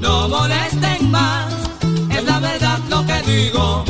[0.00, 1.46] No molesten más,
[2.10, 3.84] es la verdad lo que digo.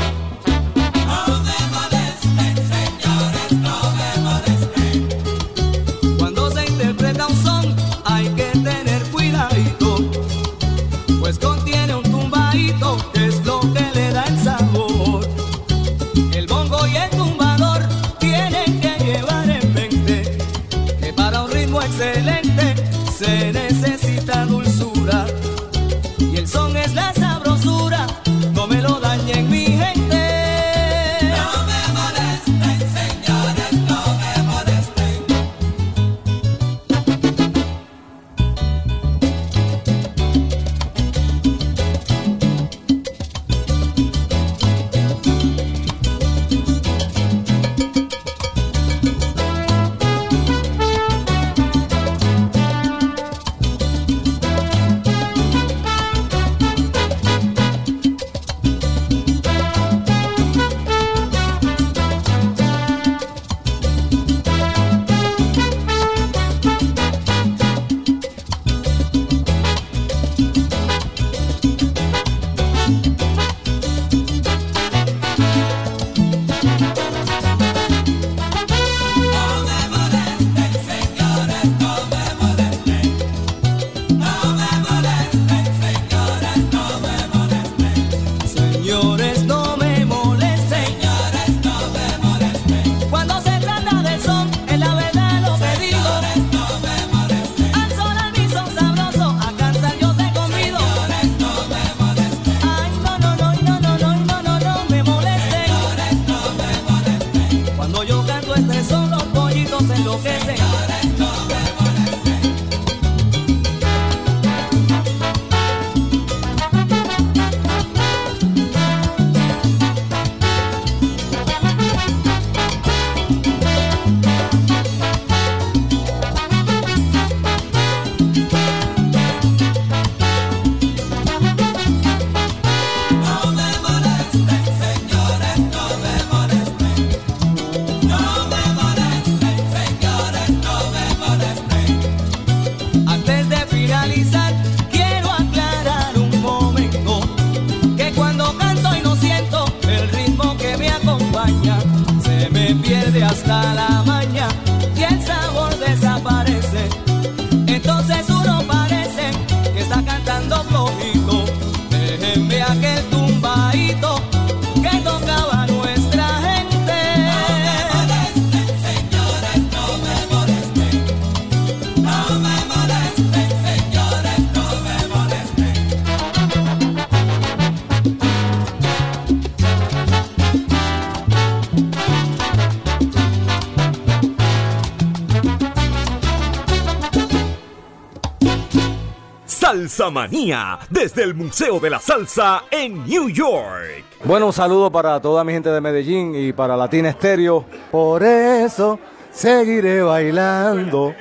[190.89, 194.03] desde el Museo de la Salsa en New York.
[194.25, 197.67] Bueno, un saludo para toda mi gente de Medellín y para Latina Estéreo.
[197.91, 198.99] Por eso
[199.31, 201.15] seguiré bailando,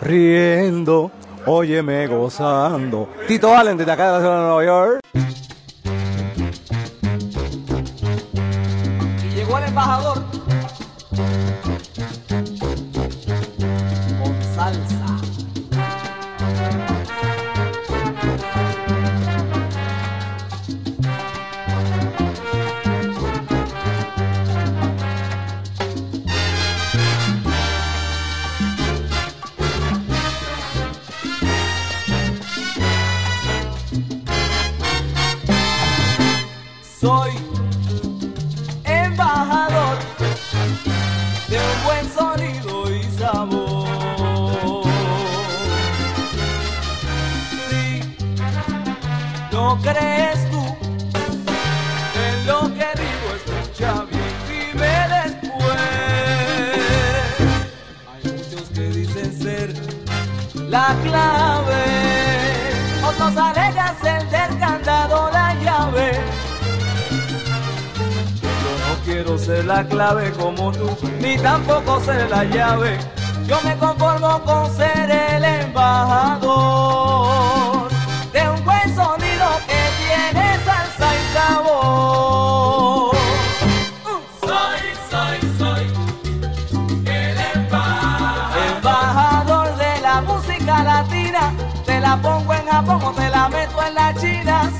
[0.00, 1.10] riendo,
[1.44, 3.10] óyeme gozando.
[3.28, 5.00] Tito Allen desde acá de la ciudad de Nueva York.
[49.62, 50.62] no crees tú
[52.26, 55.84] en lo que digo, escucha bien y ve después.
[58.10, 59.68] Hay muchos que dicen ser
[60.68, 61.82] la clave,
[63.06, 66.08] otros alegan ser del candado la llave.
[68.42, 70.88] Yo no quiero ser la clave como tú,
[71.20, 72.98] ni tampoco ser la llave.
[73.46, 77.71] Yo me conformo con ser el embajador.
[94.22, 94.71] 记得。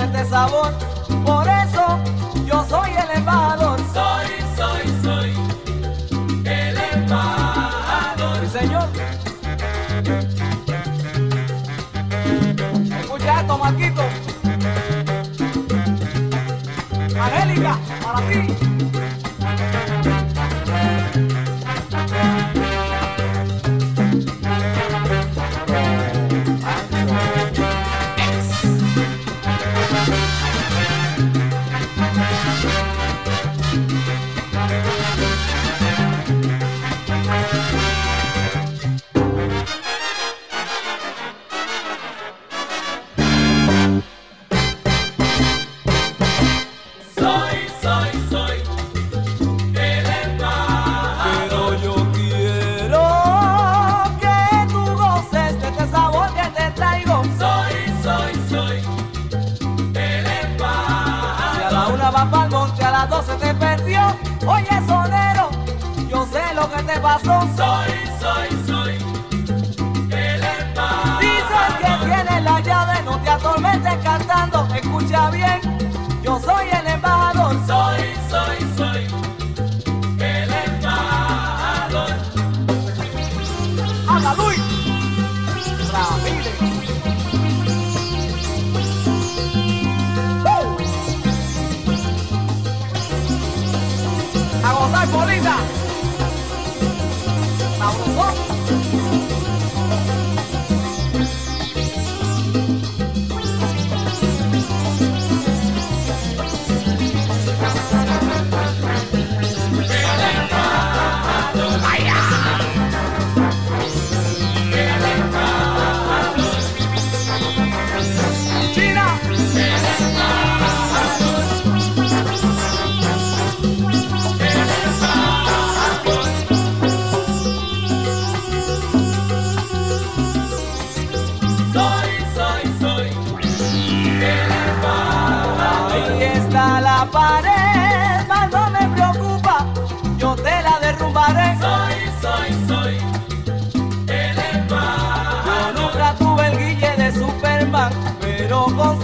[0.00, 0.89] fuente sabor.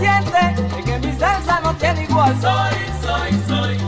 [0.00, 2.34] De que mi salsa no tiene igual.
[2.40, 3.78] Soy, soy, soy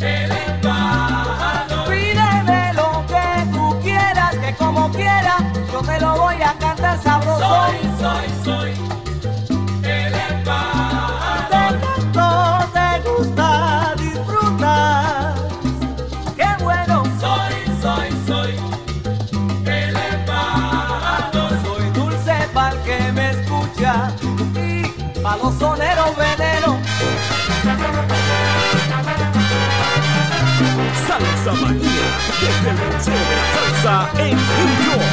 [0.00, 1.88] el embajador.
[1.88, 5.42] Pídeme lo que tú quieras, que como quieras,
[5.72, 7.40] yo te lo voy a cantar sabroso.
[7.40, 8.39] Soy, soy, soy
[31.44, 31.88] Salsa Manía,
[32.42, 35.10] desde el Museo de la Salsa en New York.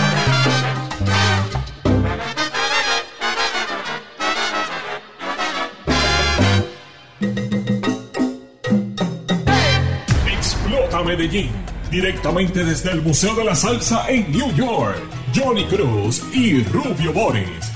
[10.28, 11.52] Explota Medellín.
[11.90, 14.98] Directamente desde el Museo de la Salsa en New York.
[15.34, 17.57] Johnny Cruz y Rubio Boris.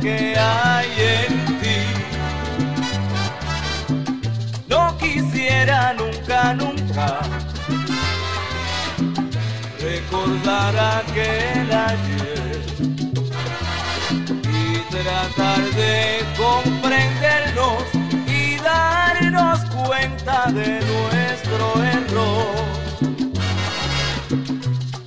[0.00, 1.80] Que hay en ti.
[4.68, 7.20] No quisiera nunca, nunca
[9.80, 12.60] recordar aquel ayer
[14.44, 17.84] y tratar de comprendernos
[18.26, 22.54] y darnos cuenta de nuestro error.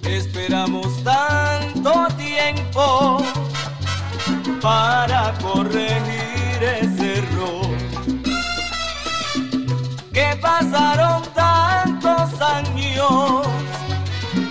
[0.04, 3.24] Esperamos tanto tiempo
[4.64, 7.68] para corregir ese error.
[10.14, 13.46] Que pasaron tantos años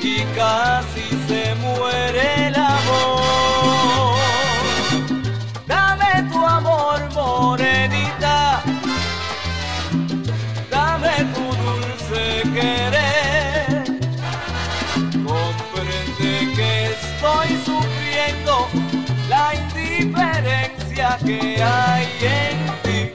[0.03, 4.19] y casi se muere el amor.
[5.67, 8.63] Dame tu amor, morenita.
[10.71, 12.92] Dame tu dulce querer.
[21.19, 23.13] Que hay en ti.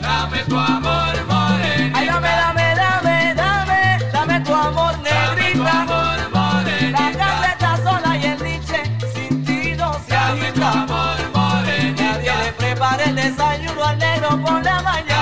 [0.00, 1.98] Dame tu amor, morenita.
[1.98, 5.80] Ay, dame, dame, dame, dame, dame tu amor, Dame tu negrita.
[5.82, 7.12] amor, La morenita.
[7.18, 8.82] casa está sola y el liche
[9.14, 12.34] sin ti no se Dame tu amor, Nadie morenita.
[12.44, 15.17] le prepara el desayuno al negro por la Dame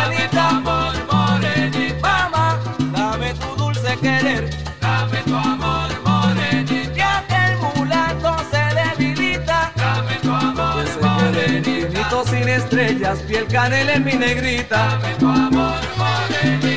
[12.57, 14.99] estrellas, piel canela en mi negrita.
[14.99, 16.77] Dame tu amor, morenita.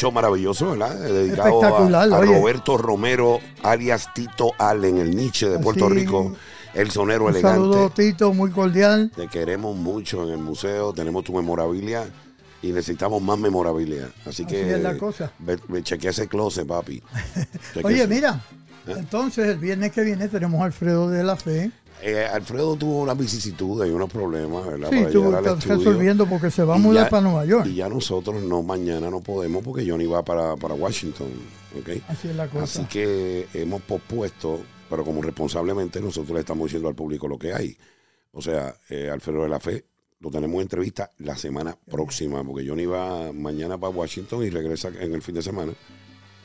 [0.00, 1.06] Show maravilloso, ¿verdad?
[1.06, 2.24] Eh, Dedicado a.
[2.24, 5.94] Roberto Romero, alias Tito Allen, el Nietzsche de Puerto Así.
[5.94, 6.34] Rico,
[6.72, 7.90] el sonero Un elegante.
[7.94, 9.12] Tito, muy cordial.
[9.14, 12.08] Te queremos mucho en el museo, tenemos tu memorabilia
[12.62, 14.06] y necesitamos más memorabilia.
[14.20, 15.32] Así, Así que es la cosa.
[15.38, 17.02] Ve, ve, chequea ese closet, papi.
[17.84, 18.40] Oye, mira,
[18.86, 18.94] ¿Eh?
[18.96, 21.70] entonces el viernes que viene tenemos a Alfredo de la Fe.
[22.02, 24.88] Eh, Alfredo tuvo unas vicisitudes y unos problemas, ¿verdad?
[24.90, 27.66] Sí, Para tú estás resolviendo porque se va a mudar ya- para Nueva York.
[27.66, 31.28] Y ya nosotros no, mañana no podemos porque Johnny va para, para Washington,
[31.78, 32.02] ¿ok?
[32.08, 32.64] Así es la cosa.
[32.64, 37.52] Así que hemos pospuesto, pero como responsablemente nosotros le estamos diciendo al público lo que
[37.52, 37.76] hay.
[38.32, 39.84] O sea, eh, Alfredo de la Fe
[40.20, 44.88] lo tenemos en entrevista la semana próxima, porque Johnny va mañana para Washington y regresa
[45.00, 45.72] en el fin de semana.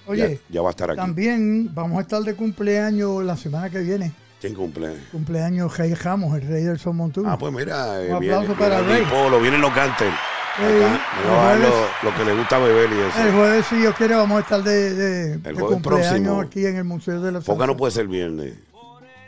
[0.07, 0.97] Oye, ya, ya va a estar aquí.
[0.99, 4.13] también vamos a estar de cumpleaños la semana que viene.
[4.45, 4.93] ¿Quién cumple?
[5.11, 7.29] Cumpleaños Rey Ramos, el rey del Son Montuno.
[7.31, 9.05] Ah, pues mira, eh, Un viene, aplauso para viene Rey.
[9.09, 10.11] Polo, vienen los Gantel.
[10.57, 11.69] Sí, Acá, a el lo,
[12.03, 13.19] lo que le gusta beber y eso.
[13.27, 16.39] El jueves, si Dios quiere, vamos a estar de, de- de jueves cumpleaños próximo.
[16.41, 18.53] aquí en el Museo de la Salsa, no puede ser viernes,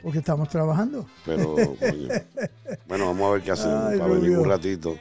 [0.03, 1.05] Porque estamos trabajando.
[1.25, 2.07] pero coño.
[2.87, 4.97] Bueno, vamos a ver qué hacemos Ay, para venir un ratito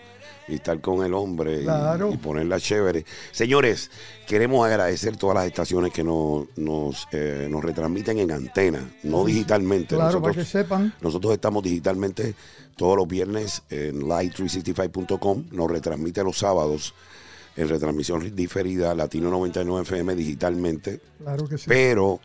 [0.48, 2.10] y estar con el hombre y- Claro.
[2.12, 3.04] y, ponerla chévere.
[3.32, 3.90] Señores,
[4.26, 9.94] queremos agradecer todas las estaciones que nos, nos, eh, nos retransmiten en antena, no digitalmente.
[9.96, 10.94] Claro, para que Nosotros, sepan.
[11.00, 12.34] nosotros estamos digitalmente
[12.76, 16.94] todos los viernes en live365.com, nos retransmite los sábados
[17.56, 21.00] en retransmisión diferida Latino 99 FM digitalmente.
[21.18, 21.64] Claro que sí.
[21.68, 22.20] Pero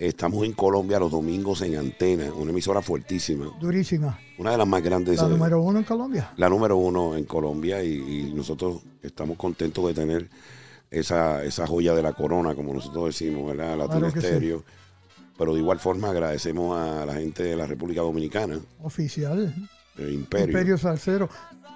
[0.00, 4.18] estamos en Colombia los domingos en antena, una emisora fuertísima, Durísima.
[4.38, 6.32] una de las más grandes, La eh, número uno en Colombia.
[6.36, 7.92] la número uno en Colombia y,
[8.30, 10.28] y nosotros estamos contentos de tener
[10.90, 13.76] esa, esa joya de la corona, como nosotros decimos, ¿verdad?
[13.76, 14.20] Latino Claro
[14.60, 14.64] sí.
[15.38, 19.54] Pero de igual forma agradecemos a la gente de la República Dominicana, Oficial.
[19.96, 20.46] de Imperio.
[20.48, 21.28] Imperio Salcero.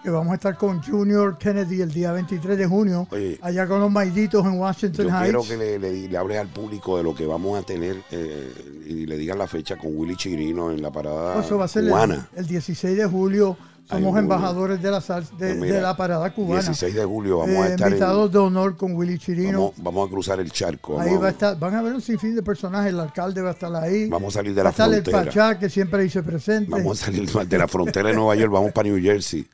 [0.05, 3.09] Que vamos a estar con Junior Kennedy el día 23 de junio.
[3.11, 5.49] Oye, allá con los maiditos en Washington Yo quiero Heights.
[5.51, 8.53] que le, le, le hables al público de lo que vamos a tener eh,
[8.87, 11.85] y le digan la fecha con Willy Chirino en la parada Eso va a ser
[11.85, 12.29] el, cubana.
[12.37, 13.57] el 16 de julio.
[13.89, 16.61] Somos embajadores de la, sal- de, Pues mira, de la parada cubana.
[16.61, 19.53] 16 de julio vamos Eh, a estar en- invitados de honor con Willy Chirino.
[19.59, 21.01] Vamos, vamos a cruzar el charco.
[21.01, 22.93] ahí va a estar, van a ver un sinfín de personajes.
[22.93, 24.09] El alcalde va a estar ahí.
[24.11, 25.25] vamos a salir de va a la estar el frontera.
[25.25, 26.71] Pachá, que siempre dice presente.
[26.71, 29.47] Vamos a salir de la frontera de Nueva York, vamos para New Jersey.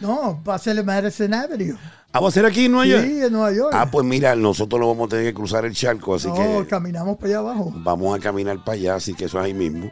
[0.00, 1.76] No, va a ser el Madison Avenue.
[2.12, 3.04] Ah, ¿va a ser aquí en Nueva York?
[3.06, 3.70] Sí, en Nueva York.
[3.72, 6.66] Ah, pues mira, nosotros no vamos a tener que cruzar el charco, así no, que
[6.68, 7.72] caminamos para allá abajo.
[7.76, 9.90] vamos a caminar para allá, así que eso es ahí mismo.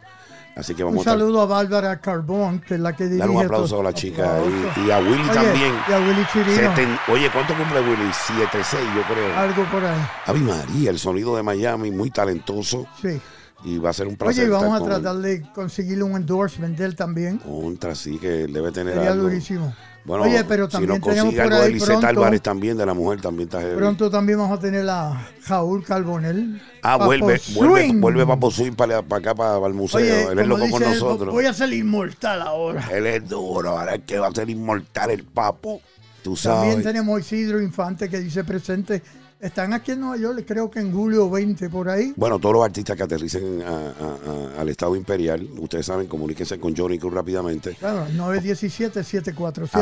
[0.56, 3.20] Así que Un vamos a estar- saludo a Bárbara Carbón, que es la que dirige.
[3.20, 4.38] dar un aplauso todo- a la chica
[4.76, 5.72] y, y a Willy Oye, también.
[5.88, 6.96] Y a Willy Chirino.
[7.10, 8.10] Oye, ¿cuánto cumple Willy?
[8.12, 9.38] 7-6, yo creo.
[9.38, 10.00] Algo por ahí.
[10.26, 12.86] Ave María, el sonido de Miami, muy talentoso.
[13.00, 13.18] Sí.
[13.64, 14.44] Y va a ser un placer.
[14.44, 17.38] Oye, y vamos a tratar de conseguirle un endorsement de él también.
[17.38, 19.24] Contra, sí, que debe tener Sería algo.
[19.24, 19.72] durísimo.
[20.04, 22.86] Bueno, Oye, pero si también nos tenemos consigue por algo de Lisette Álvarez también, de
[22.86, 23.76] la mujer, también está heavy.
[23.76, 26.60] pronto también vamos a tener a Raúl Carbonel.
[26.82, 28.00] Ah, Papo vuelve, vuelve, Swing.
[28.00, 30.00] vuelve Papo Swing para, para acá, para, para el museo.
[30.00, 31.34] Oye, él es loco con dice él, nosotros.
[31.34, 32.88] voy a ser inmortal ahora.
[32.90, 35.82] Él es duro, ahora es que va a ser inmortal el Papo.
[36.22, 36.86] Tú También sabes.
[36.86, 39.02] tenemos a Isidro Infante que dice presente.
[39.40, 42.12] Están aquí en Nueva York, creo que en julio 20 por ahí.
[42.14, 46.60] Bueno, todos los artistas que aterricen a- a- a- al Estado Imperial, ustedes saben, comuníquense
[46.60, 47.74] con Johnny Cruz rápidamente.
[47.76, 48.04] Claro, A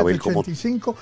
[0.03, 0.95] ver cómo- 917-747-8505.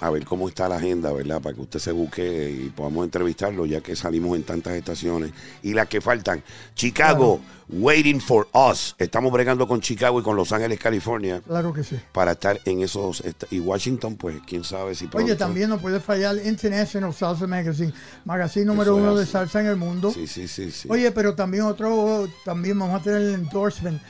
[0.00, 1.42] a ver cómo está la agenda, ¿verdad?
[1.42, 5.32] Para que usted se busque y podamos entrevistarlo, ya que salimos en tantas estaciones.
[5.62, 6.42] Y las que faltan.
[6.74, 8.94] Chicago, Waiting for Us.
[8.98, 11.98] Estamos bregando con Chicago y con Los Ángeles, California, Claro que sí.
[12.12, 13.22] para estar en esos.
[13.50, 15.24] Y Washington, pues, quién sabe si pronto.
[15.24, 17.92] Oye, también no puede fallar International Salsa Magazine,
[18.24, 20.10] magazine número uno de salsa en el mundo.
[20.12, 20.70] Sí, sí, sí.
[20.70, 20.88] sí.
[20.90, 24.00] Oye, pero también otro, también vamos a tener el endorsement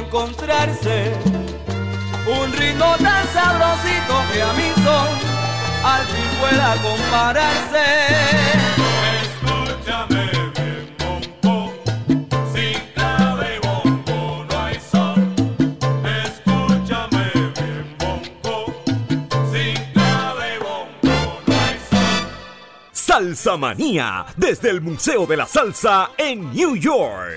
[0.00, 1.12] Encontrarse
[2.26, 5.08] un ritmo tan sabrosito que a mi son
[5.84, 7.84] al fin pueda compararse.
[9.22, 10.22] Escúchame
[10.54, 11.72] bien, bongo,
[12.52, 15.16] sin clave y bongo no hay son.
[16.24, 17.24] Escúchame
[17.56, 18.56] bien, bongo,
[19.52, 22.92] sin clave y bongo no hay son.
[22.92, 27.29] Salsa Manía, desde el Museo de la Salsa en New York.